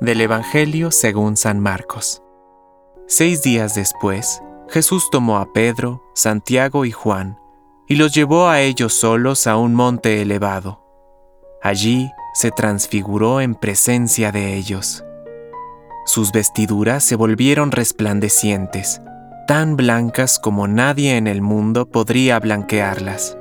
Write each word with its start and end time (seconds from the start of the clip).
Del 0.00 0.20
Evangelio 0.20 0.90
según 0.90 1.36
San 1.36 1.60
Marcos. 1.60 2.22
Seis 3.06 3.42
días 3.42 3.74
después, 3.74 4.40
Jesús 4.68 5.08
tomó 5.10 5.38
a 5.38 5.52
Pedro, 5.52 6.02
Santiago 6.14 6.84
y 6.84 6.90
Juan, 6.90 7.38
y 7.86 7.96
los 7.96 8.14
llevó 8.14 8.48
a 8.48 8.60
ellos 8.60 8.94
solos 8.94 9.46
a 9.46 9.56
un 9.56 9.74
monte 9.74 10.22
elevado. 10.22 10.82
Allí 11.62 12.10
se 12.34 12.50
transfiguró 12.50 13.40
en 13.40 13.54
presencia 13.54 14.32
de 14.32 14.54
ellos. 14.54 15.04
Sus 16.06 16.32
vestiduras 16.32 17.04
se 17.04 17.16
volvieron 17.16 17.72
resplandecientes, 17.72 19.02
tan 19.46 19.76
blancas 19.76 20.38
como 20.38 20.68
nadie 20.68 21.16
en 21.16 21.26
el 21.26 21.42
mundo 21.42 21.86
podría 21.90 22.38
blanquearlas. 22.38 23.36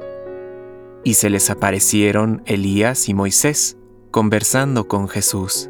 Y 1.05 1.13
se 1.13 1.29
les 1.29 1.49
aparecieron 1.49 2.41
Elías 2.45 3.07
y 3.07 3.13
Moisés, 3.13 3.77
conversando 4.11 4.87
con 4.87 5.07
Jesús. 5.07 5.69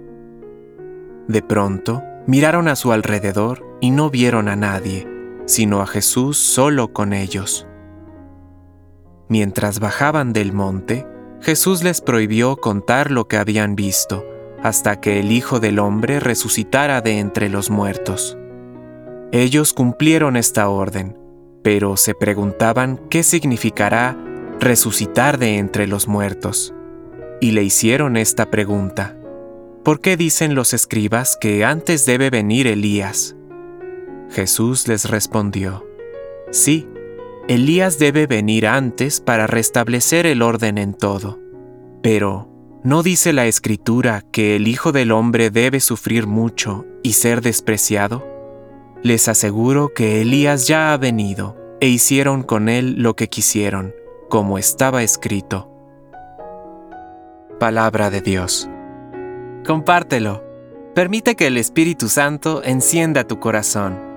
De 1.27 1.41
pronto, 1.41 2.03
miraron 2.27 2.67
a 2.67 2.75
su 2.75 2.91
alrededor 2.91 3.65
y 3.81 3.91
no 3.91 4.09
vieron 4.09 4.47
a 4.47 4.55
nadie, 4.55 5.07
sino 5.45 5.81
a 5.81 5.87
Jesús 5.87 6.37
solo 6.37 6.93
con 6.93 7.13
ellos. 7.13 7.67
Mientras 9.29 9.79
bajaban 9.79 10.33
del 10.33 10.53
monte, 10.53 11.07
Jesús 11.41 11.83
les 11.83 12.01
prohibió 12.01 12.57
contar 12.57 13.11
lo 13.11 13.27
que 13.27 13.37
habían 13.37 13.75
visto, 13.75 14.25
hasta 14.61 14.99
que 14.99 15.19
el 15.19 15.31
Hijo 15.31 15.59
del 15.59 15.79
Hombre 15.79 16.19
resucitara 16.19 17.01
de 17.01 17.19
entre 17.19 17.49
los 17.49 17.69
muertos. 17.69 18.37
Ellos 19.31 19.73
cumplieron 19.73 20.35
esta 20.35 20.69
orden, 20.69 21.17
pero 21.63 21.97
se 21.97 22.13
preguntaban 22.13 22.99
qué 23.09 23.23
significará 23.23 24.17
resucitar 24.59 25.37
de 25.37 25.57
entre 25.57 25.87
los 25.87 26.07
muertos, 26.07 26.73
y 27.39 27.51
le 27.51 27.63
hicieron 27.63 28.17
esta 28.17 28.51
pregunta. 28.51 29.17
¿Por 29.83 29.99
qué 29.99 30.15
dicen 30.15 30.53
los 30.53 30.73
escribas 30.75 31.37
que 31.41 31.65
antes 31.65 32.05
debe 32.05 32.29
venir 32.29 32.67
Elías? 32.67 33.35
Jesús 34.29 34.87
les 34.87 35.09
respondió, 35.09 35.87
Sí, 36.51 36.87
Elías 37.47 37.97
debe 37.97 38.27
venir 38.27 38.67
antes 38.67 39.21
para 39.21 39.47
restablecer 39.47 40.27
el 40.27 40.43
orden 40.43 40.77
en 40.77 40.93
todo. 40.93 41.39
Pero, 42.03 42.47
¿no 42.83 43.01
dice 43.01 43.33
la 43.33 43.47
Escritura 43.47 44.23
que 44.31 44.55
el 44.55 44.67
Hijo 44.67 44.91
del 44.91 45.11
Hombre 45.11 45.49
debe 45.49 45.79
sufrir 45.79 46.27
mucho 46.27 46.85
y 47.01 47.13
ser 47.13 47.41
despreciado? 47.41 48.27
Les 49.01 49.27
aseguro 49.27 49.91
que 49.95 50.21
Elías 50.21 50.67
ya 50.67 50.93
ha 50.93 50.97
venido, 50.97 51.57
e 51.79 51.87
hicieron 51.87 52.43
con 52.43 52.69
él 52.69 53.01
lo 53.01 53.15
que 53.15 53.29
quisieron, 53.29 53.95
como 54.29 54.59
estaba 54.59 55.01
escrito. 55.01 55.67
Palabra 57.59 58.11
de 58.11 58.21
Dios. 58.21 58.70
Compártelo. 59.65 60.43
Permite 60.95 61.35
que 61.35 61.47
el 61.47 61.57
Espíritu 61.57 62.09
Santo 62.09 62.63
encienda 62.63 63.27
tu 63.27 63.39
corazón. 63.39 64.10